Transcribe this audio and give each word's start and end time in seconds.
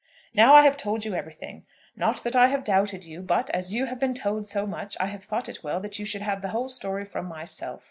"Now, 0.33 0.55
I 0.55 0.63
have 0.63 0.77
told 0.77 1.05
you 1.05 1.13
everything. 1.13 1.67
Not 1.95 2.23
that 2.23 2.35
I 2.35 2.47
have 2.47 2.63
doubted 2.63 3.05
you; 3.05 3.21
but, 3.21 3.51
as 3.51 3.71
you 3.71 3.85
have 3.85 3.99
been 3.99 4.15
told 4.15 4.47
so 4.47 4.65
much, 4.65 4.97
I 4.99 5.05
have 5.05 5.23
thought 5.23 5.47
it 5.47 5.63
well 5.63 5.79
that 5.79 5.99
you 5.99 6.05
should 6.05 6.23
have 6.23 6.41
the 6.41 6.49
whole 6.49 6.69
story 6.69 7.05
from 7.05 7.27
myself. 7.27 7.79